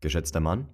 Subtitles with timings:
[0.00, 0.68] Geschätzter Mann,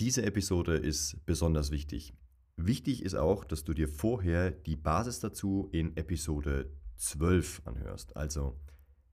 [0.00, 2.12] diese Episode ist besonders wichtig.
[2.56, 8.16] Wichtig ist auch, dass du dir vorher die Basis dazu in Episode 12 anhörst.
[8.16, 8.58] Also,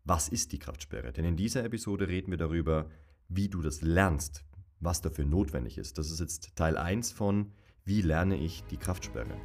[0.04, 1.13] was ist die Kraftsperre?
[1.13, 2.89] Denn in dieser Episode reden wir darüber,
[3.29, 4.46] wie du das lernst,
[4.79, 5.98] was dafür notwendig ist.
[5.98, 7.52] Das ist jetzt Teil 1 von
[7.86, 9.36] Wie lerne ich die Kraftsperre?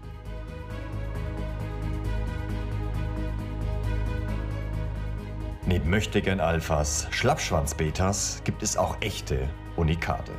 [5.64, 10.32] Neben Möchtegern Alphas, Schlappschwanz-Betas gibt es auch echte Unikate.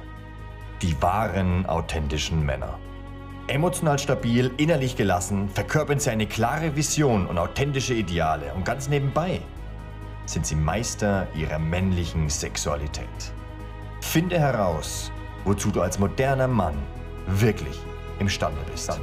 [0.82, 2.78] Die wahren, authentischen Männer.
[3.48, 9.40] Emotional stabil, innerlich gelassen, verkörpern sie eine klare Vision und authentische Ideale und ganz nebenbei
[10.26, 13.08] sind sie Meister ihrer männlichen Sexualität.
[14.02, 15.10] Finde heraus,
[15.46, 16.76] wozu du als moderner Mann
[17.28, 17.80] wirklich
[18.20, 19.00] imstande bist.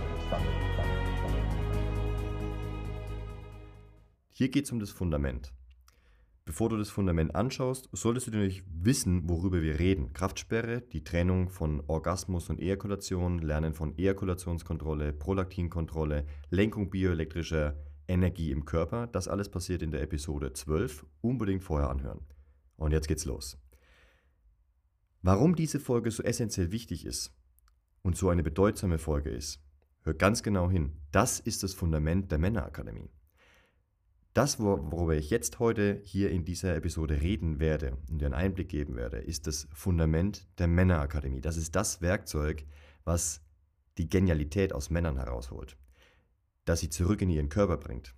[4.32, 5.52] Hier geht es um das Fundament.
[6.50, 10.12] Bevor du das Fundament anschaust, solltest du natürlich wissen, worüber wir reden.
[10.12, 17.76] Kraftsperre, die Trennung von Orgasmus und Ejakulation, Lernen von Ejakulationskontrolle, Prolaktinkontrolle, Lenkung bioelektrischer
[18.08, 19.06] Energie im Körper.
[19.06, 21.06] Das alles passiert in der Episode 12.
[21.20, 22.26] Unbedingt vorher anhören.
[22.78, 23.56] Und jetzt geht's los.
[25.22, 27.32] Warum diese Folge so essentiell wichtig ist
[28.02, 29.62] und so eine bedeutsame Folge ist,
[30.02, 30.96] hör ganz genau hin.
[31.12, 33.08] Das ist das Fundament der Männerakademie.
[34.32, 38.68] Das, worüber ich jetzt heute hier in dieser Episode reden werde und dir einen Einblick
[38.68, 41.40] geben werde, ist das Fundament der Männerakademie.
[41.40, 42.64] Das ist das Werkzeug,
[43.04, 43.42] was
[43.98, 45.76] die Genialität aus Männern herausholt,
[46.64, 48.14] das sie zurück in ihren Körper bringt,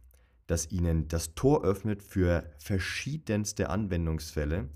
[0.46, 4.68] das ihnen das Tor öffnet für verschiedenste Anwendungsfälle,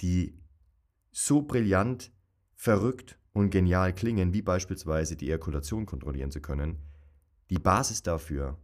[0.00, 0.38] die
[1.10, 2.12] so brillant,
[2.54, 6.78] verrückt und genial klingen, wie beispielsweise die Ejakulation kontrollieren zu können.
[7.50, 8.56] Die Basis dafür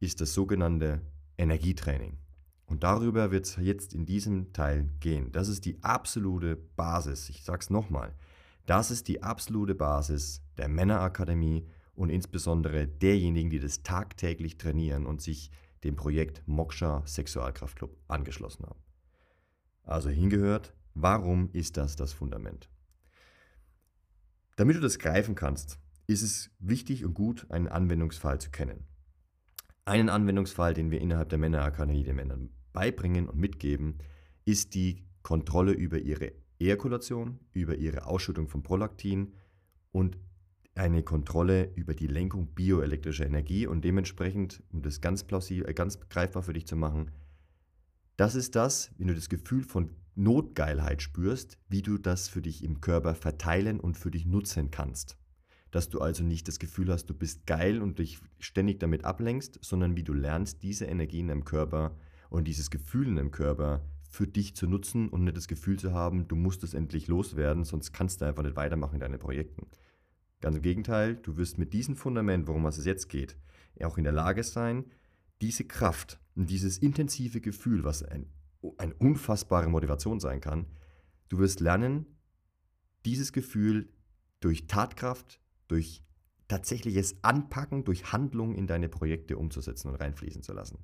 [0.00, 1.02] ist das sogenannte
[1.40, 2.18] Energietraining.
[2.66, 5.32] Und darüber wird es jetzt in diesem Teil gehen.
[5.32, 7.28] Das ist die absolute Basis.
[7.30, 8.14] Ich sage es nochmal.
[8.66, 15.20] Das ist die absolute Basis der Männerakademie und insbesondere derjenigen, die das tagtäglich trainieren und
[15.20, 15.50] sich
[15.82, 18.80] dem Projekt Moksha Sexualkraftclub angeschlossen haben.
[19.82, 22.70] Also hingehört, warum ist das das Fundament?
[24.56, 28.86] Damit du das greifen kannst, ist es wichtig und gut, einen Anwendungsfall zu kennen.
[29.90, 33.98] Einen Anwendungsfall, den wir innerhalb der Männerakademie den Männern beibringen und mitgeben,
[34.44, 36.30] ist die Kontrolle über ihre
[36.60, 39.34] Ejakulation, über ihre Ausschüttung von Prolaktin
[39.90, 40.16] und
[40.76, 43.66] eine Kontrolle über die Lenkung bioelektrischer Energie.
[43.66, 47.10] Und dementsprechend, um das ganz plausibel, äh, ganz greifbar für dich zu machen,
[48.16, 52.62] das ist das, wenn du das Gefühl von Notgeilheit spürst, wie du das für dich
[52.62, 55.19] im Körper verteilen und für dich nutzen kannst
[55.70, 59.58] dass du also nicht das Gefühl hast, du bist geil und dich ständig damit ablenkst,
[59.62, 61.96] sondern wie du lernst, diese Energie in deinem Körper
[62.28, 65.92] und dieses Gefühl in deinem Körper für dich zu nutzen und nicht das Gefühl zu
[65.92, 69.68] haben, du musst es endlich loswerden, sonst kannst du einfach nicht weitermachen in deinen Projekten.
[70.40, 73.36] Ganz im Gegenteil, du wirst mit diesem Fundament, worum es jetzt geht,
[73.84, 74.84] auch in der Lage sein,
[75.40, 78.26] diese Kraft und dieses intensive Gefühl, was ein,
[78.78, 80.66] eine unfassbare Motivation sein kann,
[81.28, 82.06] du wirst lernen,
[83.04, 83.92] dieses Gefühl
[84.40, 86.02] durch Tatkraft, durch
[86.48, 90.78] tatsächliches Anpacken, durch Handlung in deine Projekte umzusetzen und reinfließen zu lassen.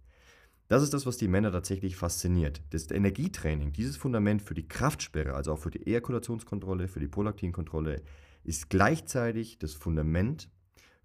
[0.69, 2.62] Das ist das, was die Männer tatsächlich fasziniert.
[2.70, 8.02] Das Energietraining, dieses Fundament für die Kraftsperre, also auch für die Ejakulationskontrolle, für die Prolaktinkontrolle,
[8.42, 10.48] ist gleichzeitig das Fundament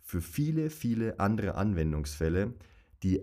[0.01, 2.53] für viele, viele andere Anwendungsfälle,
[3.03, 3.21] die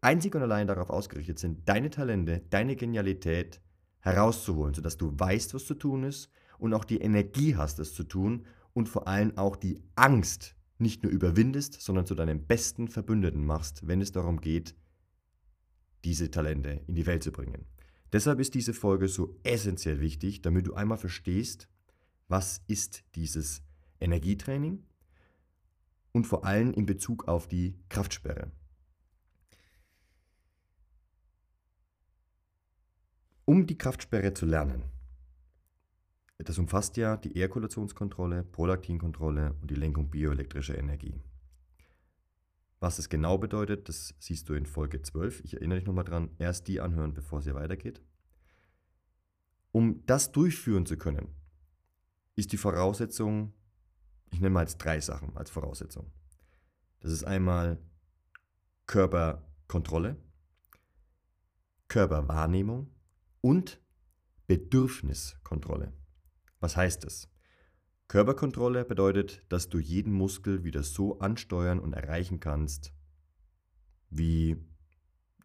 [0.00, 3.60] einzig und allein darauf ausgerichtet sind, deine Talente, deine Genialität
[4.00, 8.04] herauszuholen, sodass du weißt, was zu tun ist und auch die Energie hast, es zu
[8.04, 13.44] tun und vor allem auch die Angst nicht nur überwindest, sondern zu deinem besten Verbündeten
[13.44, 14.74] machst, wenn es darum geht,
[16.04, 17.66] diese Talente in die Welt zu bringen.
[18.12, 21.68] Deshalb ist diese Folge so essentiell wichtig, damit du einmal verstehst,
[22.28, 23.62] was ist dieses
[24.00, 24.84] Energietraining
[26.12, 28.50] und vor allem in Bezug auf die Kraftsperre.
[33.44, 34.84] Um die Kraftsperre zu lernen,
[36.44, 41.20] das umfasst ja die Ejakulationskontrolle, Prolaktinkontrolle und die Lenkung bioelektrischer Energie.
[42.78, 45.44] Was es genau bedeutet, das siehst du in Folge 12.
[45.44, 48.00] Ich erinnere dich nochmal dran, erst die anhören, bevor es hier weitergeht.
[49.70, 51.28] Um das durchführen zu können,
[52.36, 53.52] ist die Voraussetzung,
[54.30, 56.10] ich nenne mal jetzt drei Sachen als Voraussetzung.
[57.00, 57.78] Das ist einmal
[58.86, 60.16] Körperkontrolle,
[61.88, 62.90] Körperwahrnehmung
[63.42, 63.80] und
[64.46, 65.92] Bedürfniskontrolle.
[66.60, 67.28] Was heißt es?
[68.08, 72.92] Körperkontrolle bedeutet, dass du jeden Muskel wieder so ansteuern und erreichen kannst,
[74.10, 74.56] wie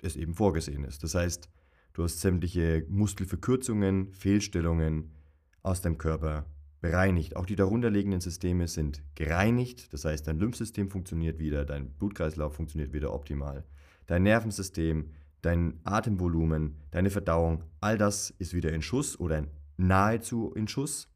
[0.01, 1.03] es eben vorgesehen ist.
[1.03, 1.49] Das heißt,
[1.93, 5.11] du hast sämtliche Muskelverkürzungen, Fehlstellungen
[5.61, 6.47] aus dem Körper
[6.81, 7.35] bereinigt.
[7.35, 9.93] Auch die darunterliegenden Systeme sind gereinigt.
[9.93, 13.63] Das heißt, dein Lymphsystem funktioniert wieder, dein Blutkreislauf funktioniert wieder optimal.
[14.05, 20.67] Dein Nervensystem, dein Atemvolumen, deine Verdauung, all das ist wieder in Schuss oder nahezu in
[20.67, 21.09] Schuss.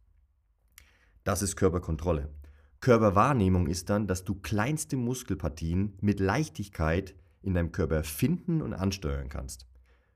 [1.23, 2.33] Das ist Körperkontrolle.
[2.81, 9.29] Körperwahrnehmung ist dann, dass du kleinste Muskelpartien mit Leichtigkeit in deinem Körper finden und ansteuern
[9.29, 9.67] kannst.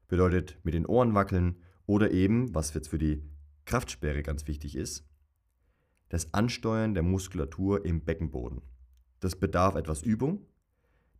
[0.07, 3.23] Bedeutet mit den Ohren wackeln oder eben, was jetzt für die
[3.65, 5.05] Kraftsperre ganz wichtig ist,
[6.09, 8.61] das Ansteuern der Muskulatur im Beckenboden.
[9.19, 10.45] Das bedarf etwas Übung,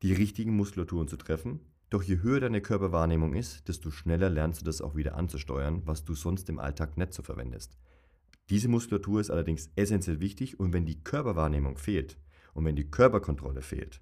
[0.02, 1.62] die richtigen Muskulaturen zu treffen.
[1.94, 6.04] Doch je höher deine Körperwahrnehmung ist, desto schneller lernst du das auch wieder anzusteuern, was
[6.04, 7.78] du sonst im Alltag nicht so verwendest.
[8.50, 12.18] Diese Muskulatur ist allerdings essentiell wichtig und wenn die Körperwahrnehmung fehlt
[12.56, 14.02] und wenn die Körperkontrolle fehlt,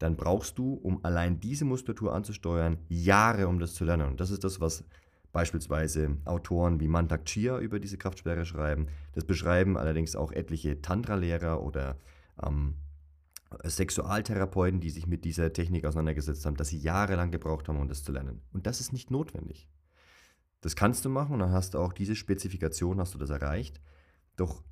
[0.00, 4.08] dann brauchst du, um allein diese Muskulatur anzusteuern, Jahre, um das zu lernen.
[4.08, 4.82] Und das ist das, was
[5.30, 8.88] beispielsweise Autoren wie Mantak Chia über diese Kraftsperre schreiben.
[9.12, 11.96] Das beschreiben allerdings auch etliche Tantra-Lehrer oder
[12.44, 12.74] ähm,
[13.64, 18.02] Sexualtherapeuten, die sich mit dieser Technik auseinandergesetzt haben, dass sie jahrelang gebraucht haben, um das
[18.02, 18.42] zu lernen.
[18.52, 19.68] Und das ist nicht notwendig.
[20.60, 23.80] Das kannst du machen und dann hast du auch diese Spezifikation, hast du das erreicht.
[24.36, 24.62] Doch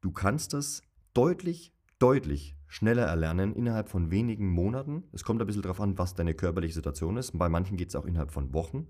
[0.00, 0.82] du kannst das
[1.12, 5.04] deutlich, deutlich schneller erlernen innerhalb von wenigen Monaten.
[5.12, 7.36] Es kommt ein bisschen darauf an, was deine körperliche Situation ist.
[7.38, 8.86] Bei manchen geht es auch innerhalb von Wochen.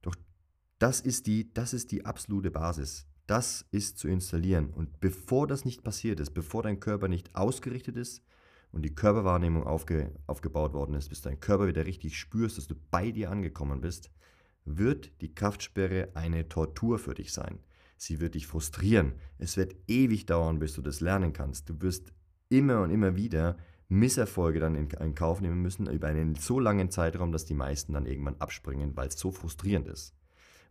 [0.00, 0.14] Doch
[0.78, 3.06] das ist, die, das ist die absolute Basis.
[3.26, 4.70] Das ist zu installieren.
[4.70, 8.22] Und bevor das nicht passiert ist, bevor dein Körper nicht ausgerichtet ist
[8.70, 12.74] und die Körperwahrnehmung aufge, aufgebaut worden ist, bis dein Körper wieder richtig spürst, dass du
[12.90, 14.10] bei dir angekommen bist,
[14.64, 17.60] wird die Kraftsperre eine Tortur für dich sein.
[17.96, 19.14] Sie wird dich frustrieren.
[19.38, 21.68] Es wird ewig dauern, bis du das lernen kannst.
[21.68, 22.12] Du wirst
[22.48, 23.56] immer und immer wieder
[23.88, 27.92] Misserfolge dann in, in Kauf nehmen müssen über einen so langen Zeitraum, dass die meisten
[27.92, 30.14] dann irgendwann abspringen, weil es so frustrierend ist.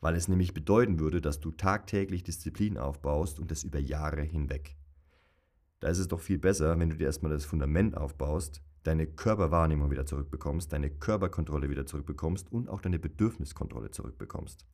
[0.04, 4.76] Weil es nämlich bedeuten würde, dass du tagtäglich Disziplin aufbaust und das über Jahre hinweg.
[5.80, 9.92] Da ist es doch viel besser, wenn du dir erstmal das Fundament aufbaust, deine Körperwahrnehmung
[9.92, 14.66] wieder zurückbekommst, deine Körperkontrolle wieder zurückbekommst und auch deine Bedürfniskontrolle zurückbekommst.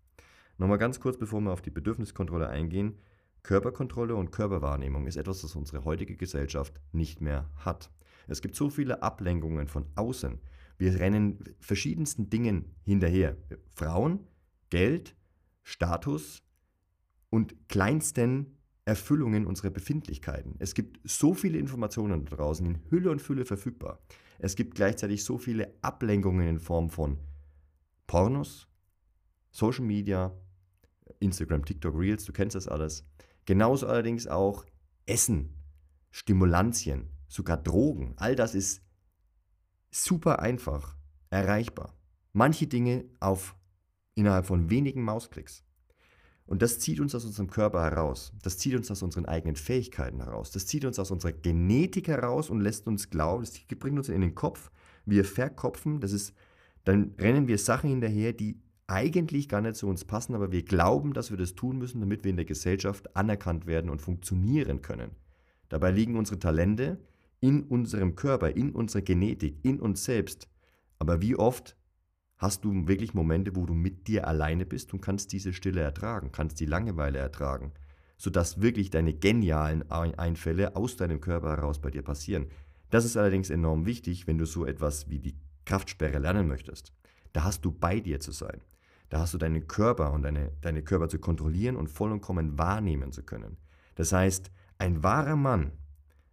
[0.57, 2.97] Nochmal ganz kurz, bevor wir auf die Bedürfniskontrolle eingehen.
[3.43, 7.91] Körperkontrolle und Körperwahrnehmung ist etwas, das unsere heutige Gesellschaft nicht mehr hat.
[8.27, 10.39] Es gibt so viele Ablenkungen von außen.
[10.79, 13.37] Wir rennen verschiedensten Dingen hinterher.
[13.75, 14.21] Frauen,
[14.71, 15.15] Geld,
[15.69, 16.41] Status
[17.29, 20.55] und kleinsten Erfüllungen unserer Befindlichkeiten.
[20.57, 23.99] Es gibt so viele Informationen da draußen in Hülle und Fülle verfügbar.
[24.39, 27.19] Es gibt gleichzeitig so viele Ablenkungen in Form von
[28.07, 28.67] Pornos,
[29.51, 30.35] Social Media,
[31.19, 33.05] Instagram, TikTok, Reels, du kennst das alles.
[33.45, 34.65] Genauso allerdings auch
[35.05, 35.53] Essen,
[36.09, 38.15] Stimulantien, sogar Drogen.
[38.17, 38.81] All das ist
[39.91, 40.95] super einfach
[41.29, 41.95] erreichbar.
[42.33, 43.55] Manche Dinge auf
[44.19, 45.63] innerhalb von wenigen Mausklicks.
[46.45, 48.33] Und das zieht uns aus unserem Körper heraus.
[48.41, 50.49] Das zieht uns aus unseren eigenen Fähigkeiten heraus.
[50.49, 54.21] Das zieht uns aus unserer Genetik heraus und lässt uns glauben, das bringt uns in
[54.21, 54.71] den Kopf.
[55.05, 56.33] Wir verkopfen, das ist,
[56.85, 61.13] dann rennen wir Sachen hinterher, die eigentlich gar nicht zu uns passen, aber wir glauben,
[61.13, 65.11] dass wir das tun müssen, damit wir in der Gesellschaft anerkannt werden und funktionieren können.
[65.69, 66.97] Dabei liegen unsere Talente
[67.41, 70.49] in unserem Körper, in unserer Genetik, in uns selbst.
[70.97, 71.77] Aber wie oft
[72.39, 76.31] hast du wirklich Momente, wo du mit dir alleine bist und kannst diese Stille ertragen,
[76.31, 77.73] kannst die Langeweile ertragen,
[78.17, 82.47] sodass wirklich deine genialen Einfälle aus deinem Körper heraus bei dir passieren.
[82.89, 86.93] Das ist allerdings enorm wichtig, wenn du so etwas wie die Kraftsperre lernen möchtest.
[87.33, 88.61] Da hast du bei dir zu sein.
[89.09, 93.23] Da hast du deinen Körper und deine, deine Körper zu kontrollieren und vollkommen wahrnehmen zu
[93.23, 93.57] können.
[93.95, 95.73] Das heißt, ein wahrer Mann,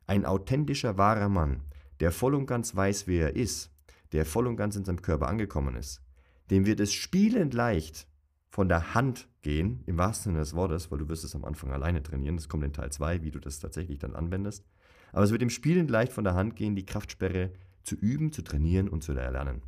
[0.07, 1.63] ein authentischer wahrer Mann,
[2.01, 3.73] der voll und ganz weiß, wer er ist,
[4.17, 6.03] der voll und ganz in seinem Körper angekommen ist,
[6.51, 8.09] dem wird es spielend leicht
[8.49, 11.71] von der Hand gehen, im wahrsten Sinne des Wortes, weil du wirst es am Anfang
[11.71, 14.65] alleine trainieren, das kommt in Teil 2, wie du das tatsächlich dann anwendest,
[15.13, 17.53] aber es wird ihm spielend leicht von der Hand gehen, die Kraftsperre
[17.85, 19.63] zu üben, zu trainieren und zu erlernen.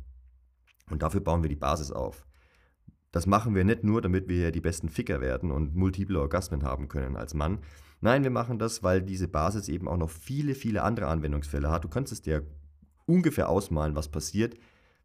[0.89, 2.25] Und dafür bauen wir die Basis auf.
[3.11, 6.87] Das machen wir nicht nur, damit wir die besten Ficker werden und multiple Orgasmen haben
[6.87, 7.59] können als Mann.
[8.01, 11.83] Nein, wir machen das, weil diese Basis eben auch noch viele, viele andere Anwendungsfälle hat.
[11.83, 12.45] Du kannst es dir
[13.09, 14.55] ungefähr ausmalen, was passiert,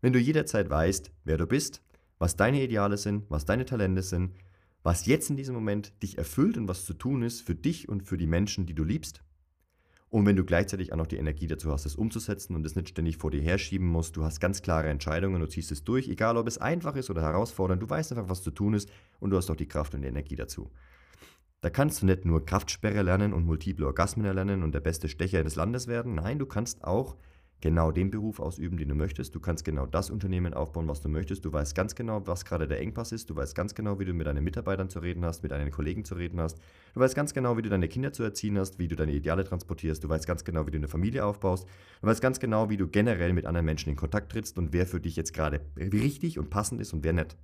[0.00, 1.82] wenn du jederzeit weißt, wer du bist,
[2.18, 4.34] was deine Ideale sind, was deine Talente sind,
[4.82, 8.02] was jetzt in diesem Moment dich erfüllt und was zu tun ist für dich und
[8.02, 9.22] für die Menschen, die du liebst.
[10.10, 12.90] Und wenn du gleichzeitig auch noch die Energie dazu hast, es umzusetzen und es nicht
[12.90, 16.36] ständig vor dir herschieben musst, du hast ganz klare Entscheidungen, du ziehst es durch, egal
[16.36, 19.36] ob es einfach ist oder herausfordernd, du weißt einfach, was zu tun ist und du
[19.36, 20.70] hast auch die Kraft und die Energie dazu.
[21.62, 25.42] Da kannst du nicht nur Kraftsperre lernen und multiple Orgasmen erlernen und der beste Stecher
[25.42, 27.16] des Landes werden, nein, du kannst auch
[27.64, 29.34] genau den Beruf ausüben, den du möchtest.
[29.34, 31.46] Du kannst genau das Unternehmen aufbauen, was du möchtest.
[31.46, 33.30] Du weißt ganz genau, was gerade der Engpass ist.
[33.30, 36.04] Du weißt ganz genau, wie du mit deinen Mitarbeitern zu reden hast, mit deinen Kollegen
[36.04, 36.58] zu reden hast.
[36.92, 39.44] Du weißt ganz genau, wie du deine Kinder zu erziehen hast, wie du deine Ideale
[39.44, 40.04] transportierst.
[40.04, 41.66] Du weißt ganz genau, wie du eine Familie aufbaust.
[42.02, 44.86] Du weißt ganz genau, wie du generell mit anderen Menschen in Kontakt trittst und wer
[44.86, 47.38] für dich jetzt gerade richtig und passend ist und wer nicht.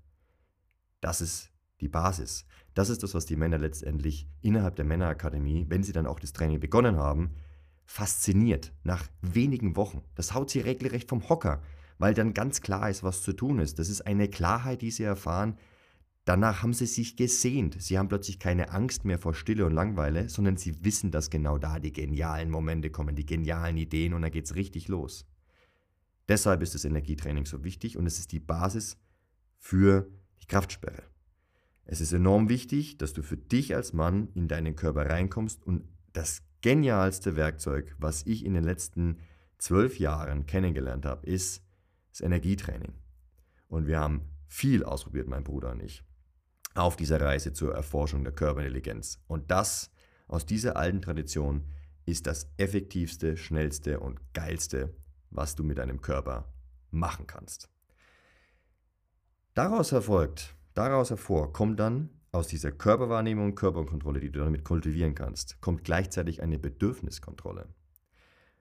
[1.00, 1.50] Das ist
[1.80, 2.44] die Basis.
[2.74, 6.34] Das ist das, was die Männer letztendlich innerhalb der Männerakademie, wenn sie dann auch das
[6.34, 7.36] Training begonnen haben,
[7.90, 10.02] fasziniert nach wenigen Wochen.
[10.14, 11.61] Das haut sie regelrecht vom Hocker,
[11.99, 13.80] weil dann ganz klar ist, was zu tun ist.
[13.80, 15.59] Das ist eine Klarheit, die sie erfahren.
[16.25, 17.82] Danach haben sie sich gesehnt.
[17.82, 21.59] Sie haben plötzlich keine Angst mehr vor Stille und Langweile, sondern sie wissen, dass genau
[21.59, 25.26] da die genialen Momente kommen, die genialen Ideen und dann geht es richtig los.
[26.28, 28.99] Deshalb ist das Energietraining so wichtig und es ist die Basis
[29.59, 30.09] für
[30.40, 31.02] die Kraftsperre.
[31.87, 35.88] Es ist enorm wichtig, dass du für dich als Mann in deinen Körper reinkommst und
[36.12, 39.18] das genialste Werkzeug, was ich in den letzten
[39.58, 41.62] zwölf Jahren kennengelernt habe, ist
[42.10, 42.94] das Energietraining.
[43.68, 46.02] Und wir haben viel ausprobiert, mein Bruder und ich,
[46.74, 49.22] auf dieser Reise zur Erforschung der Körperintelligenz.
[49.26, 49.90] Und das
[50.26, 51.66] aus dieser alten Tradition
[52.04, 54.94] ist das effektivste, schnellste und geilste,
[55.30, 56.52] was du mit deinem Körper
[56.90, 57.68] machen kannst.
[59.54, 65.60] Daraus erfolgt, daraus hervor kommt dann aus dieser Körperwahrnehmung, Körperkontrolle, die du damit kultivieren kannst,
[65.60, 67.68] kommt gleichzeitig eine Bedürfniskontrolle.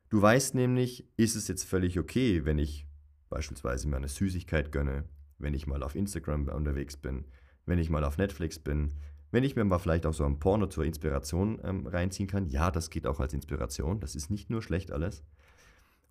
[0.10, 2.88] Du weißt nämlich, ist es jetzt völlig okay, wenn ich
[3.30, 5.06] beispielsweise mir eine Süßigkeit gönne,
[5.38, 7.26] wenn ich mal auf Instagram unterwegs bin,
[7.66, 8.94] wenn ich mal auf Netflix bin,
[9.32, 12.48] wenn ich mir mal vielleicht auch so ein Porno zur Inspiration ähm, reinziehen kann.
[12.48, 15.24] Ja, das geht auch als Inspiration, das ist nicht nur schlecht alles.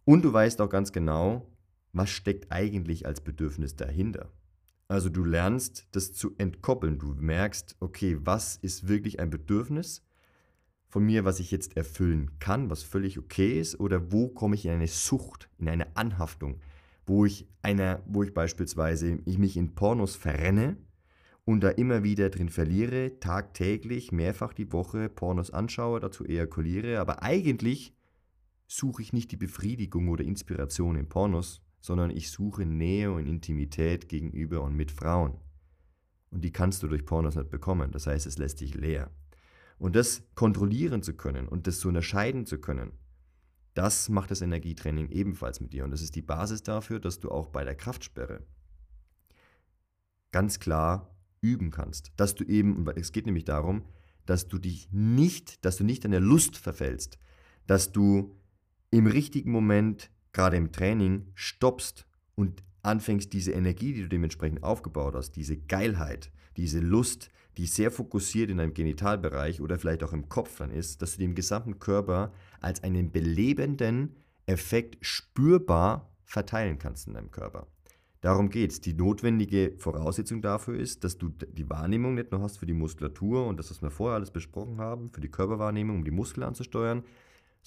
[0.05, 1.51] Und du weißt auch ganz genau,
[1.93, 4.31] was steckt eigentlich als Bedürfnis dahinter.
[4.89, 6.99] Also du lernst das zu entkoppeln.
[6.99, 10.03] Du merkst, okay, was ist wirklich ein Bedürfnis
[10.89, 14.65] von mir, was ich jetzt erfüllen kann, was völlig okay ist, oder wo komme ich
[14.65, 16.61] in eine Sucht, in eine Anhaftung,
[17.05, 20.79] wo ich einer, wo ich beispielsweise ich mich in Pornos verrenne
[21.45, 27.23] und da immer wieder drin verliere, tagtäglich, mehrfach die Woche Pornos anschaue, dazu ejakuliere, aber
[27.23, 27.95] eigentlich
[28.67, 34.09] suche ich nicht die Befriedigung oder Inspiration in Pornos, sondern ich suche Nähe und Intimität
[34.09, 35.39] gegenüber und mit Frauen.
[36.31, 37.93] Und die kannst du durch Pornos nicht bekommen.
[37.93, 39.11] Das heißt, es lässt dich leer.
[39.79, 42.93] Und das kontrollieren zu können und das zu unterscheiden zu können,
[43.75, 45.85] das macht das Energietraining ebenfalls mit dir.
[45.85, 48.43] Und das ist die Basis dafür, dass du auch bei der Kraftsperre
[50.33, 52.13] ganz klar üben kannst.
[52.17, 53.85] Dass du eben, es geht nämlich darum,
[54.27, 57.19] dass du dich nicht, dass du nicht an der Lust verfällst,
[57.67, 58.37] dass du
[58.91, 65.17] im richtigen Moment gerade im Training stoppst und anfängst, diese Energie, die du dementsprechend aufgebaut
[65.17, 70.29] hast, diese Geilheit, diese Lust, die sehr fokussiert in deinem Genitalbereich oder vielleicht auch im
[70.29, 74.15] Kopf dann ist, dass du den gesamten Körper als einen belebenden
[74.47, 77.67] Effekt spürbar verteilen kannst in deinem Körper.
[78.21, 78.81] Darum geht es.
[78.81, 83.45] Die notwendige Voraussetzung dafür ist, dass du die Wahrnehmung nicht nur hast für die Muskulatur
[83.45, 87.03] und das, was wir vorher alles besprochen haben, für die Körperwahrnehmung, um die Muskeln anzusteuern,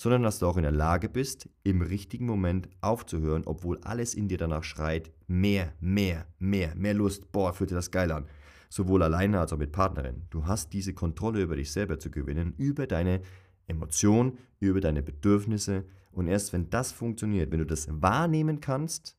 [0.02, 4.28] sondern dass du auch in der Lage bist, im richtigen Moment aufzuhören, obwohl alles in
[4.28, 8.26] dir danach schreit, mehr, mehr, mehr, mehr Lust, boah, fühlt dir das geil an.
[8.68, 10.24] Sowohl alleine als auch mit Partnerin.
[10.32, 13.22] Du hast diese Kontrolle über dich selber zu gewinnen, über deine
[13.68, 15.86] Emotionen, über deine Bedürfnisse.
[16.12, 19.16] Und erst wenn das funktioniert, wenn du das wahrnehmen kannst,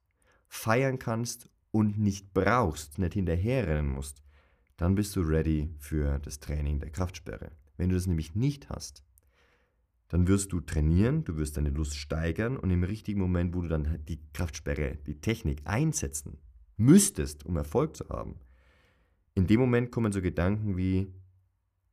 [0.49, 4.21] feiern kannst und nicht brauchst, nicht hinterherrennen musst,
[4.79, 7.53] dann bist du ready für das Training der Kraftsperre.
[7.77, 9.05] Wenn du das nämlich nicht hast,
[10.13, 13.69] dann wirst du trainieren, du wirst deine Lust steigern und im richtigen Moment, wo du
[13.69, 16.37] dann die Kraftsperre, die Technik einsetzen
[16.77, 18.37] müsstest, um Erfolg zu haben,
[19.35, 21.11] in dem Moment kommen so Gedanken wie,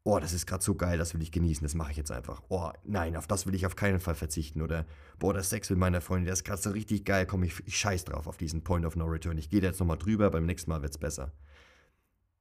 [0.04, 2.44] oh, das ist gerade so geil, das will ich genießen, das mache ich jetzt einfach.
[2.50, 4.62] Oh, nein, auf das will ich auf keinen Fall verzichten.
[4.62, 4.86] Oder,
[5.18, 7.78] boah, das Sex mit meiner Freundin, der ist gerade so richtig geil, komm, ich, ich
[7.78, 9.38] scheiß drauf auf diesen Point of No Return.
[9.38, 11.32] Ich gehe da jetzt nochmal drüber, beim nächsten Mal wird es besser.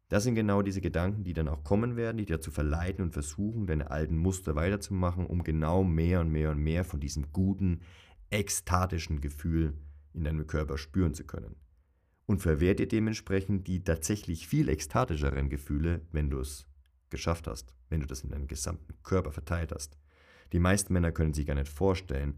[0.09, 3.67] Das sind genau diese Gedanken, die dann auch kommen werden, die dazu verleiten und versuchen,
[3.67, 7.81] deine alten Muster weiterzumachen, um genau mehr und mehr und mehr von diesem guten,
[8.31, 9.75] ekstatischen Gefühl
[10.15, 11.57] in deinem Körper spüren zu können.
[12.27, 16.67] Und verwehr dir dementsprechend die tatsächlich viel ekstatischeren Gefühle, wenn du es
[17.11, 19.99] geschafft hast, wenn du das in deinem gesamten Körper verteilt hast.
[20.53, 22.35] Die meisten Männer können sich gar nicht vorstellen,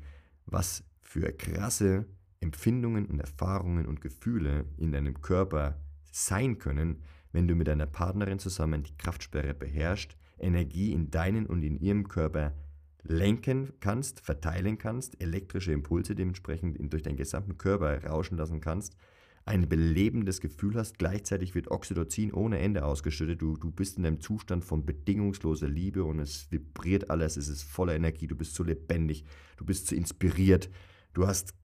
[0.47, 2.07] was für krasse
[2.41, 5.81] Empfindungen und Erfahrungen und Gefühle in deinem Körper
[6.13, 11.63] sein können, wenn du mit deiner Partnerin zusammen die Kraftsperre beherrschst, Energie in deinen und
[11.63, 12.55] in ihrem Körper
[13.03, 18.97] lenken kannst, verteilen kannst, elektrische Impulse dementsprechend durch deinen gesamten Körper rauschen lassen kannst,
[19.47, 24.21] ein belebendes Gefühl hast, gleichzeitig wird Oxytocin ohne Ende ausgeschüttet, du, du bist in einem
[24.21, 28.63] Zustand von bedingungsloser Liebe und es vibriert alles, es ist voller Energie, du bist so
[28.63, 29.25] lebendig,
[29.57, 30.71] du bist so inspiriert,
[31.15, 31.55] du hast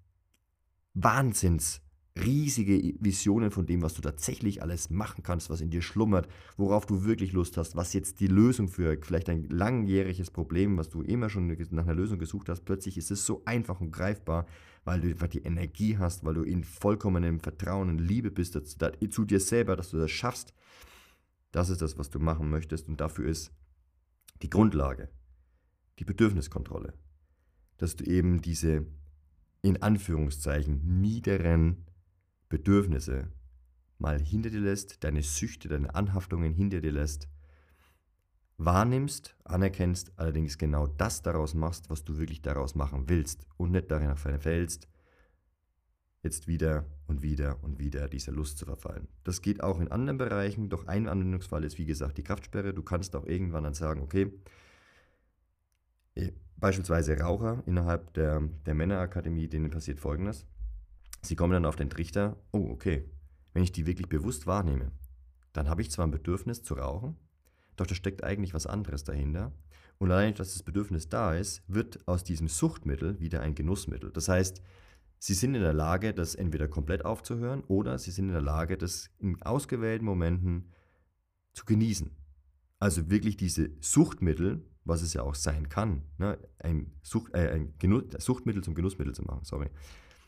[0.94, 1.82] Wahnsinns
[2.16, 6.86] riesige Visionen von dem, was du tatsächlich alles machen kannst, was in dir schlummert, worauf
[6.86, 11.02] du wirklich Lust hast, was jetzt die Lösung für vielleicht ein langjähriges Problem, was du
[11.02, 14.46] immer schon nach einer Lösung gesucht hast, plötzlich ist es so einfach und greifbar,
[14.84, 19.24] weil du einfach die Energie hast, weil du in vollkommenem Vertrauen und Liebe bist zu
[19.24, 20.54] dir selber, dass du das schaffst.
[21.52, 23.52] Das ist das, was du machen möchtest und dafür ist
[24.42, 25.10] die Grundlage,
[25.98, 26.94] die Bedürfniskontrolle,
[27.78, 28.86] dass du eben diese
[29.62, 31.86] in Anführungszeichen niederen
[32.48, 33.32] Bedürfnisse
[33.98, 37.28] mal hinter dir lässt, deine Süchte, deine Anhaftungen hinter dir lässt,
[38.58, 43.90] wahrnimmst, anerkennst, allerdings genau das daraus machst, was du wirklich daraus machen willst und nicht
[43.90, 44.88] darin fällst,
[46.22, 49.08] jetzt wieder und wieder und wieder dieser Lust zu verfallen.
[49.24, 52.74] Das geht auch in anderen Bereichen, doch ein Anwendungsfall ist wie gesagt die Kraftsperre.
[52.74, 54.32] Du kannst auch irgendwann dann sagen, okay,
[56.14, 60.46] eh, beispielsweise Raucher innerhalb der, der Männerakademie, denen passiert folgendes.
[61.26, 63.04] Sie kommen dann auf den Trichter, oh okay,
[63.52, 64.92] wenn ich die wirklich bewusst wahrnehme,
[65.52, 67.16] dann habe ich zwar ein Bedürfnis zu rauchen,
[67.76, 69.52] doch da steckt eigentlich was anderes dahinter.
[69.98, 74.12] Und allein, dass das Bedürfnis da ist, wird aus diesem Suchtmittel wieder ein Genussmittel.
[74.12, 74.62] Das heißt,
[75.18, 78.76] sie sind in der Lage, das entweder komplett aufzuhören oder sie sind in der Lage,
[78.78, 80.70] das in ausgewählten Momenten
[81.54, 82.10] zu genießen.
[82.78, 87.74] Also wirklich diese Suchtmittel, was es ja auch sein kann, ne, ein, Sucht, äh, ein
[87.78, 89.70] Genuss, Suchtmittel zum Genussmittel zu machen, sorry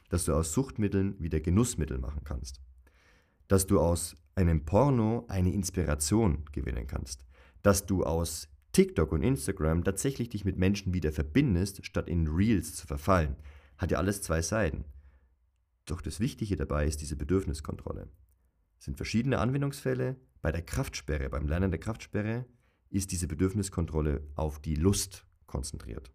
[0.08, 2.60] dass du aus Suchtmitteln wieder Genussmittel machen kannst.
[3.46, 7.26] Dass du aus einem Porno eine Inspiration gewinnen kannst.
[7.62, 12.76] Dass du aus TikTok und Instagram tatsächlich dich mit Menschen wieder verbindest, statt in Reels
[12.76, 13.36] zu verfallen.
[13.76, 14.84] Hat ja alles zwei Seiten.
[15.86, 18.08] Doch das Wichtige dabei ist diese Bedürfniskontrolle.
[18.78, 20.16] Es sind verschiedene Anwendungsfälle.
[20.40, 22.44] Bei der Kraftsperre, beim Lernen der Kraftsperre,
[22.90, 26.12] ist diese Bedürfniskontrolle auf die Lust konzentriert.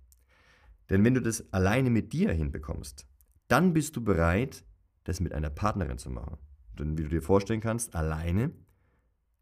[0.89, 3.07] Denn wenn du das alleine mit dir hinbekommst,
[3.47, 4.63] dann bist du bereit,
[5.03, 6.37] das mit einer Partnerin zu machen.
[6.77, 8.51] Denn wie du dir vorstellen kannst, alleine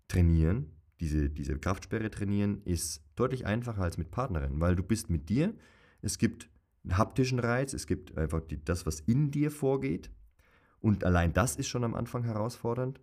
[0.07, 5.29] trainieren, diese, diese Kraftsperre trainieren, ist deutlich einfacher als mit Partnerin, weil du bist mit
[5.29, 5.53] dir,
[6.01, 6.49] es gibt
[6.83, 10.11] einen haptischen Reiz, es gibt einfach die, das, was in dir vorgeht
[10.79, 12.99] und allein das ist schon am Anfang herausfordernd.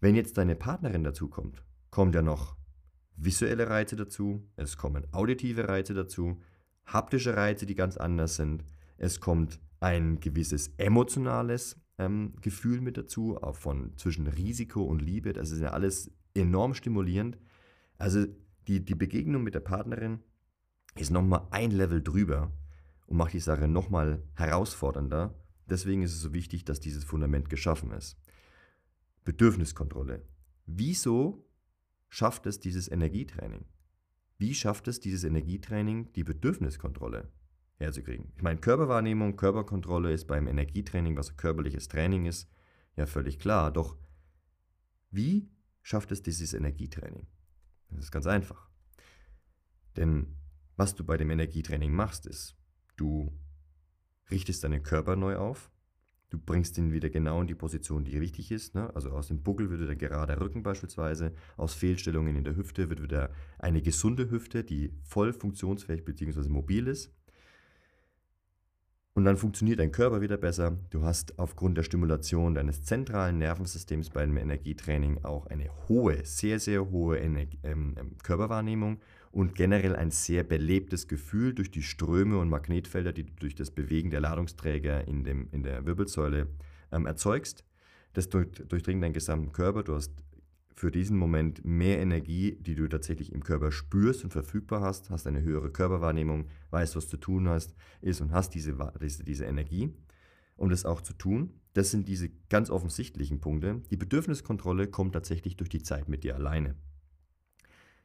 [0.00, 2.56] Wenn jetzt deine Partnerin dazu kommt, kommt ja noch
[3.16, 6.40] visuelle Reize dazu, es kommen auditive Reize dazu,
[6.86, 8.64] haptische Reize, die ganz anders sind,
[8.96, 15.32] es kommt ein gewisses emotionales ähm, Gefühl mit dazu, auch von zwischen Risiko und Liebe.
[15.32, 17.38] Das ist ja alles enorm stimulierend.
[17.98, 18.26] Also
[18.68, 20.20] die, die Begegnung mit der Partnerin
[20.96, 22.52] ist nochmal ein Level drüber
[23.06, 25.34] und macht die Sache nochmal herausfordernder.
[25.66, 28.16] Deswegen ist es so wichtig, dass dieses Fundament geschaffen ist.
[29.24, 30.24] Bedürfniskontrolle.
[30.66, 31.46] Wieso
[32.08, 33.64] schafft es dieses Energietraining?
[34.38, 37.30] Wie schafft es dieses Energietraining die Bedürfniskontrolle?
[37.80, 38.32] Herzukriegen.
[38.36, 42.48] Ich meine, Körperwahrnehmung, Körperkontrolle ist beim Energietraining, was körperliches Training ist,
[42.96, 43.72] ja völlig klar.
[43.72, 43.96] Doch
[45.10, 45.50] wie
[45.82, 47.26] schafft es dieses Energietraining?
[47.90, 48.68] Das ist ganz einfach.
[49.96, 50.36] Denn
[50.76, 52.56] was du bei dem Energietraining machst, ist,
[52.96, 53.32] du
[54.30, 55.70] richtest deinen Körper neu auf,
[56.30, 58.74] du bringst ihn wieder genau in die Position, die richtig ist.
[58.74, 58.94] Ne?
[58.94, 63.02] Also aus dem Buckel wird wieder gerade Rücken beispielsweise, aus Fehlstellungen in der Hüfte wird
[63.02, 66.48] wieder eine gesunde Hüfte, die voll funktionsfähig bzw.
[66.48, 67.12] mobil ist.
[69.20, 70.78] Und dann funktioniert dein Körper wieder besser.
[70.88, 76.90] Du hast aufgrund der Stimulation deines zentralen Nervensystems beim Energietraining auch eine hohe, sehr, sehr
[76.90, 78.98] hohe Energie, ähm, ähm, Körperwahrnehmung
[79.30, 83.70] und generell ein sehr belebtes Gefühl durch die Ströme und Magnetfelder, die du durch das
[83.70, 86.46] Bewegen der Ladungsträger in, dem, in der Wirbelsäule
[86.90, 87.66] ähm, erzeugst.
[88.14, 89.82] Das durchdringt deinen gesamten Körper.
[89.82, 90.14] Du hast
[90.74, 95.26] für diesen Moment mehr Energie, die du tatsächlich im Körper spürst und verfügbar hast, hast
[95.26, 99.92] eine höhere Körperwahrnehmung, weißt, was zu tun hast, ist und hast diese, diese, diese Energie,
[100.56, 101.60] um das auch zu tun.
[101.74, 103.82] Das sind diese ganz offensichtlichen Punkte.
[103.90, 106.74] Die Bedürfniskontrolle kommt tatsächlich durch die Zeit mit dir alleine.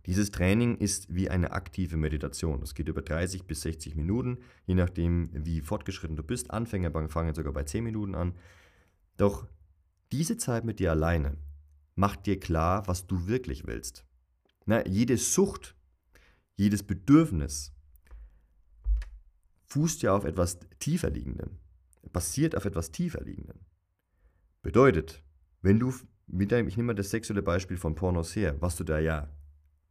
[0.06, 2.62] Dieses Training ist wie eine aktive Meditation.
[2.62, 6.52] Es geht über 30 bis 60 Minuten, je nachdem, wie fortgeschritten du bist.
[6.52, 8.36] Anfänger fangen sogar bei 10 Minuten an.
[9.18, 9.48] Doch
[10.12, 11.38] diese Zeit mit dir alleine
[11.96, 14.06] mach dir klar, was du wirklich willst.
[14.66, 15.76] Na, jede Sucht,
[16.56, 17.74] jedes Bedürfnis
[19.66, 21.58] fußt ja auf etwas tiefer liegendem,
[22.12, 23.60] basiert auf etwas tiefer liegendem.
[24.62, 25.24] Bedeutet,
[25.62, 25.94] wenn du,
[26.28, 29.30] ich nehme mal das sexuelle Beispiel von Pornos her, was du da ja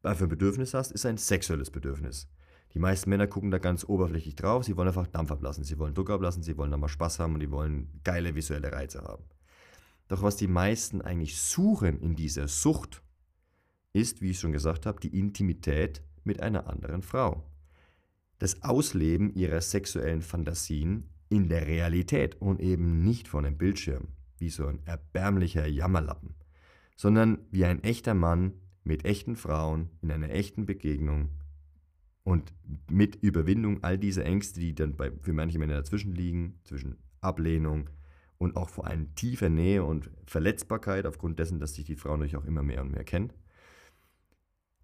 [0.03, 2.29] für ein Bedürfnis hast, ist ein sexuelles Bedürfnis.
[2.75, 5.95] Die meisten Männer gucken da ganz oberflächlich drauf, sie wollen einfach Dampf ablassen, sie wollen
[5.95, 9.25] Druck ablassen, sie wollen da mal Spaß haben und die wollen geile visuelle Reize haben.
[10.09, 13.03] Doch was die meisten eigentlich suchen in dieser Sucht,
[13.93, 17.45] ist, wie ich schon gesagt habe, die Intimität mit einer anderen Frau.
[18.39, 24.51] Das Ausleben ihrer sexuellen Fantasien in der Realität und eben nicht von einem Bildschirm, wie
[24.51, 26.35] so ein erbärmlicher Jammerlappen,
[26.97, 31.31] sondern wie ein echter Mann mit echten Frauen in einer echten Begegnung
[32.25, 32.53] und
[32.91, 37.89] mit Überwindung all dieser Ängste, die dann bei, für manche Männer dazwischen liegen, zwischen Ablehnung
[38.39, 42.37] und auch vor allem tiefer Nähe und Verletzbarkeit, aufgrund dessen, dass sich die Frau natürlich
[42.37, 43.35] auch immer mehr und mehr kennt.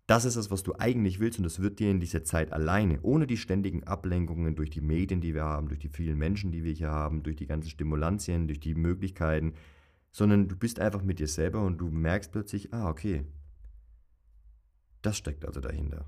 [0.06, 3.00] Das ist das, was du eigentlich willst und das wird dir in dieser Zeit alleine,
[3.02, 6.64] ohne die ständigen Ablenkungen durch die Medien, die wir haben, durch die vielen Menschen, die
[6.64, 9.54] wir hier haben, durch die ganzen Stimulantien, durch die Möglichkeiten,
[10.10, 13.24] sondern du bist einfach mit dir selber und du merkst plötzlich, ah, okay,
[15.02, 16.06] das steckt also dahinter.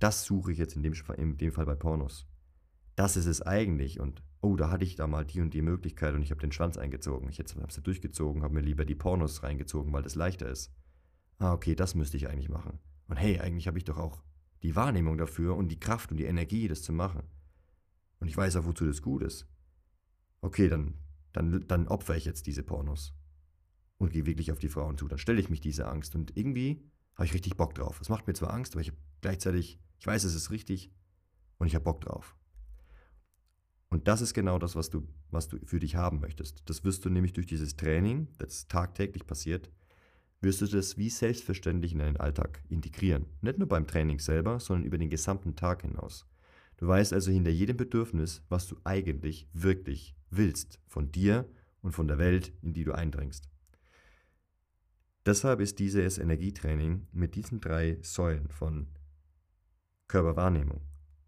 [0.00, 2.26] Das suche ich jetzt in dem, in dem Fall bei Pornos.
[3.00, 6.14] Das ist es eigentlich und oh, da hatte ich da mal die und die Möglichkeit
[6.14, 7.30] und ich habe den Schwanz eingezogen.
[7.30, 10.70] Ich habe sie durchgezogen, habe mir lieber die Pornos reingezogen, weil das leichter ist.
[11.38, 12.78] Ah, okay, das müsste ich eigentlich machen.
[13.08, 14.22] Und hey, eigentlich habe ich doch auch
[14.62, 17.22] die Wahrnehmung dafür und die Kraft und die Energie, das zu machen.
[18.18, 19.48] Und ich weiß auch, wozu das gut ist.
[20.42, 20.92] Okay, dann,
[21.32, 23.14] dann, dann opfere ich jetzt diese Pornos
[23.96, 25.08] und gehe wirklich auf die Frauen zu.
[25.08, 26.84] Dann stelle ich mich diese Angst und irgendwie
[27.14, 27.98] habe ich richtig Bock drauf.
[28.02, 30.92] Es macht mir zwar Angst, aber ich habe gleichzeitig, ich weiß, es ist richtig
[31.56, 32.36] und ich habe Bock drauf.
[33.90, 36.62] Und das ist genau das, was du, was du für dich haben möchtest.
[36.66, 39.68] Das wirst du nämlich durch dieses Training, das tagtäglich passiert,
[40.40, 43.26] wirst du das wie selbstverständlich in deinen Alltag integrieren.
[43.42, 46.26] Nicht nur beim Training selber, sondern über den gesamten Tag hinaus.
[46.76, 51.46] Du weißt also hinter jedem Bedürfnis, was du eigentlich wirklich willst, von dir
[51.82, 53.50] und von der Welt, in die du eindringst.
[55.26, 58.86] Deshalb ist dieses Energietraining mit diesen drei Säulen von
[60.08, 60.80] Körperwahrnehmung,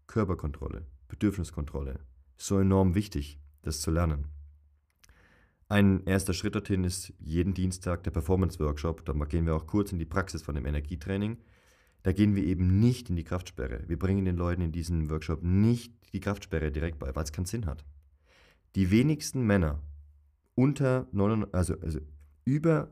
[0.07, 1.99] Körperkontrolle, Bedürfniskontrolle
[2.43, 4.25] so enorm wichtig, das zu lernen.
[5.69, 9.05] Ein erster Schritt dorthin ist jeden Dienstag der Performance-Workshop.
[9.05, 11.37] Da gehen wir auch kurz in die Praxis von dem Energietraining.
[12.03, 13.83] Da gehen wir eben nicht in die Kraftsperre.
[13.87, 17.45] Wir bringen den Leuten in diesem Workshop nicht die Kraftsperre direkt bei, weil es keinen
[17.45, 17.85] Sinn hat.
[18.75, 19.81] Die wenigsten Männer
[20.53, 21.99] unter 99, also, also
[22.43, 22.91] über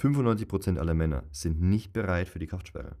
[0.00, 2.96] 95% aller Männer sind nicht bereit für die Kraftsperre.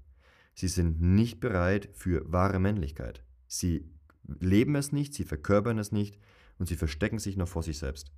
[0.54, 3.24] Sie sind nicht bereit für wahre Männlichkeit.
[3.48, 3.90] Sie
[4.26, 6.18] leben es nicht, sie verkörpern es nicht
[6.58, 8.12] und sie verstecken sich noch vor sich selbst.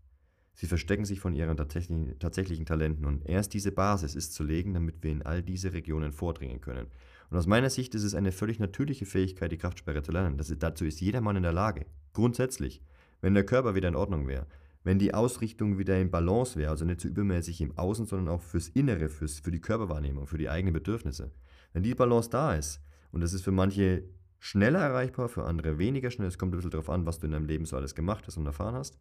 [0.55, 5.03] Sie verstecken sich von ihren tatsächlichen, Talenten und erst diese Basis ist zu legen, damit
[5.03, 6.87] wir in all diese Regionen vordringen können.
[7.29, 10.39] Und aus meiner Sicht ist es eine völlig natürliche Fähigkeit, die Kraftsperre zu lernen.
[10.39, 11.85] Das dazu ist jeder Mann in der Lage.
[12.15, 12.81] Grundsätzlich.
[13.21, 14.47] Wenn der Körper wieder in Ordnung wäre,
[14.83, 18.35] wenn die Ausrichtung wieder in Balance wäre, also nicht zu so übermäßig im Außen, sondern
[18.35, 21.33] auch fürs Innere, fürs, für die Körperwahrnehmung, für die eigenen Bedürfnisse.
[21.73, 24.05] Wenn die Balance da ist, und das ist für manche
[24.47, 27.33] schneller erreichbar, für andere weniger schnell, es kommt ein bisschen darauf an, was du in
[27.33, 28.99] deinem Leben so alles gemacht hast und erfahren hast,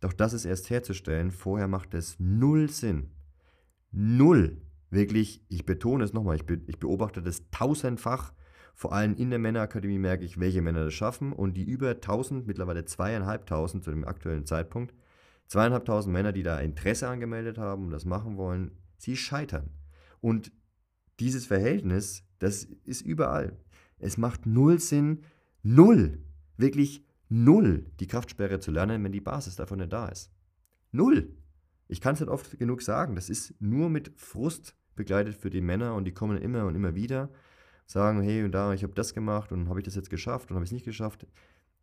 [0.00, 3.10] doch das ist erst herzustellen, vorher macht es null Sinn.
[3.90, 4.60] Null.
[4.90, 8.34] Wirklich, ich betone es nochmal, ich, be ich beobachte das tausendfach.
[8.74, 12.46] Vor allem in der Männerakademie merke ich, welche Männer das schaffen und die über 1000,
[12.46, 14.94] mittlerweile zweieinhalbtausend zu dem aktuellen Zeitpunkt,
[15.48, 19.70] zweieinhalbtausend Männer, die da Interesse angemeldet haben und das machen wollen, sie scheitern.
[20.20, 20.52] Und
[21.18, 23.56] dieses Verhältnis, das ist überall.
[24.00, 25.22] Es macht null Sinn,
[25.62, 26.18] null,
[26.56, 30.32] wirklich Null die Kraftsperre zu lernen, wenn die Basis davon nicht da ist.
[30.90, 31.36] Null.
[31.86, 33.14] Ich kann es nicht oft genug sagen.
[33.14, 36.96] Das ist nur mit Frust begleitet für die Männer und die kommen immer und immer
[36.96, 37.30] wieder,
[37.86, 40.56] sagen, hey und da, ich habe das gemacht und habe ich das jetzt geschafft und
[40.56, 41.24] habe ich es nicht geschafft.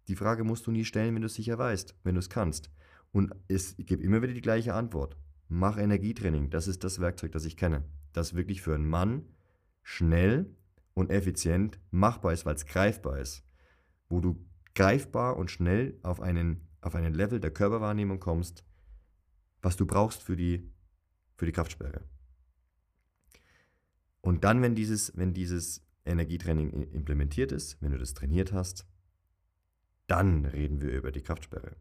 [0.10, 2.70] Die Frage musst du nie stellen, wenn du es sicher weißt, wenn du es kannst.
[3.14, 5.18] Und es gibt immer wieder die gleiche Antwort.
[5.48, 6.50] Mach Energietraining.
[6.50, 7.86] Das ist das Werkzeug, das ich kenne.
[8.12, 9.24] Das wirklich für einen Mann
[9.82, 10.57] schnell
[10.98, 13.44] und effizient machbar ist, weil es greifbar ist.
[14.10, 18.66] Wo du greifbar und schnell auf einen, auf einen Level der Körperwahrnehmung kommst,
[19.62, 20.74] was du brauchst für die,
[21.36, 22.04] für die Kraftsperre.
[24.22, 28.88] Und dann, wenn dieses, wenn dieses Energietraining implementiert ist, wenn du das trainiert hast,
[30.08, 31.76] dann reden wir über die Kraftsperre.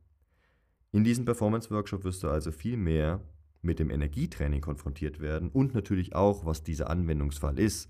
[0.92, 3.22] In diesem Performance-Workshop wirst du also viel mehr
[3.62, 7.88] mit dem Energietraining konfrontiert werden und natürlich auch, was dieser Anwendungsfall ist,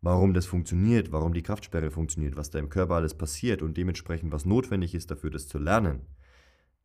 [0.00, 4.32] warum das funktioniert, warum die Kraftsperre funktioniert, was da im Körper alles passiert und dementsprechend
[4.32, 6.06] was notwendig ist dafür, das zu lernen.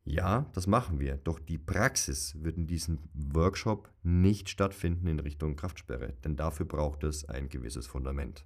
[0.05, 5.55] Ja, das machen wir, doch die Praxis wird in diesem Workshop nicht stattfinden in Richtung
[5.55, 8.45] Kraftsperre, denn dafür braucht es ein gewisses Fundament.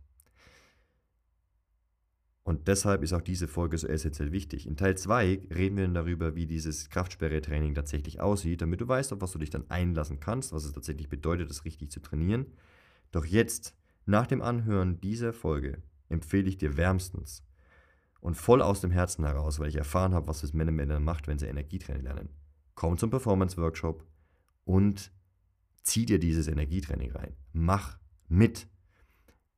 [2.44, 4.68] Und deshalb ist auch diese Folge so essentiell wichtig.
[4.68, 9.12] In Teil 2 reden wir dann darüber, wie dieses Kraftsperre-Training tatsächlich aussieht, damit du weißt,
[9.12, 12.46] auf was du dich dann einlassen kannst, was es tatsächlich bedeutet, das richtig zu trainieren.
[13.12, 13.76] Doch jetzt
[14.08, 17.46] nach dem Anhören dieser Folge empfehle ich dir wärmstens
[18.20, 21.28] und voll aus dem Herzen heraus, weil ich erfahren habe, was es Männer Männer macht,
[21.28, 22.30] wenn sie Energietraining lernen.
[22.74, 24.06] Komm zum Performance Workshop
[24.64, 25.12] und
[25.84, 27.36] zieh dir dieses Energietraining rein.
[27.54, 28.68] Mach mit.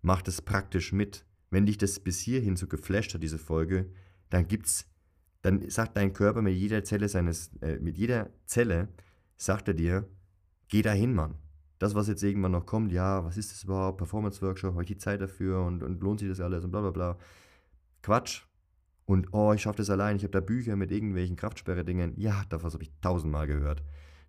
[0.02, 1.26] Mach das praktisch mit.
[1.50, 3.92] Wenn dich das bis hierhin so geflasht hat, diese Folge,
[4.30, 4.90] dann gibt es
[5.42, 8.90] dann sagt dein Körper mit jeder Zelle seines, äh, mit jeder Zelle,
[9.38, 10.10] sagt er dir,
[10.68, 11.36] geh dahin, Mann.
[11.80, 13.98] Das, was jetzt irgendwann noch kommt, ja, was ist das überhaupt?
[13.98, 16.92] Performance-Workshop, habe ich die Zeit dafür und, und lohnt sich das alles und bla bla
[16.92, 17.18] bla.
[18.02, 18.44] Quatsch.
[19.06, 22.14] Und oh, ich schaffe das allein, ich habe da Bücher mit irgendwelchen Kraftsperre-Dingen.
[22.18, 23.82] Ja, davon habe ich tausendmal gehört.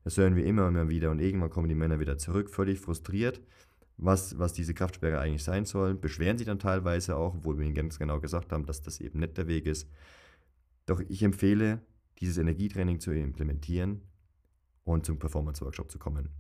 [0.05, 2.81] Das hören wir immer und immer wieder und irgendwann kommen die Männer wieder zurück, völlig
[2.81, 3.43] frustriert,
[3.99, 5.95] was, was diese Kraftsperre eigentlich sein soll.
[5.95, 9.21] Beschweren sich dann teilweise auch, obwohl wir ihnen ganz genau gesagt haben, dass das eben
[9.21, 9.91] nicht der Weg ist.
[10.87, 11.83] Doch ich empfehle,
[12.21, 14.01] dieses Energietraining zu implementieren
[14.85, 16.31] und zum Performance-Workshop zu kommen.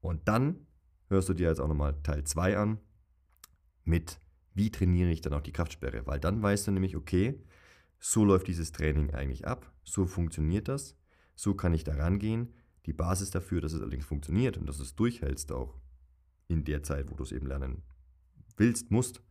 [0.00, 0.66] Und dann
[1.08, 2.78] hörst du dir jetzt auch nochmal Teil 2 an
[3.84, 4.20] mit,
[4.54, 7.42] wie trainiere ich dann auch die Kraftsperre, weil dann weißt du nämlich, okay,
[7.98, 10.96] so läuft dieses Training eigentlich ab, so funktioniert das,
[11.34, 12.54] so kann ich da rangehen.
[12.86, 15.78] Die Basis dafür, dass es allerdings funktioniert und dass du es durchhältst auch
[16.46, 17.82] in der Zeit, wo du es eben lernen
[18.56, 19.22] willst, musst.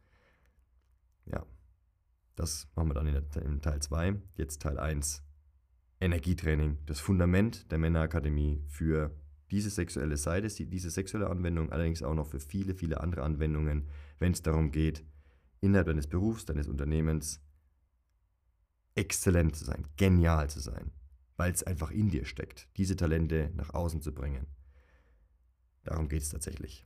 [1.26, 1.46] Ja,
[2.36, 4.22] das machen wir dann in, der, in Teil 2.
[4.36, 5.24] Jetzt Teil 1.
[6.00, 9.16] Energietraining, das Fundament der Männerakademie für
[9.52, 13.88] diese sexuelle Seite, diese sexuelle Anwendung, allerdings auch noch für viele, viele andere Anwendungen,
[14.20, 15.04] wenn es darum geht,
[15.62, 17.42] innerhalb deines Berufs, deines Unternehmens
[18.96, 20.92] exzellent zu sein, genial zu sein,
[21.38, 24.48] weil es einfach in dir steckt, diese Talente nach außen zu bringen.
[25.84, 26.86] Darum geht es tatsächlich.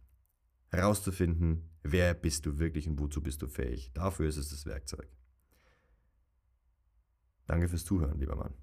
[0.68, 3.92] Herauszufinden, wer bist du wirklich und wozu bist du fähig.
[3.94, 5.08] Dafür ist es das Werkzeug.
[7.46, 8.54] Danke fürs Zuhören, lieber Mann.